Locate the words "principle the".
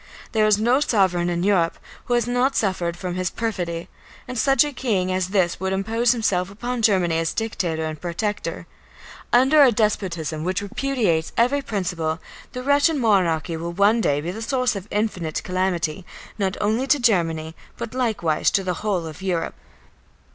11.61-12.63